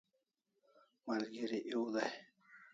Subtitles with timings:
[1.05, 2.15] Malgeri ew dai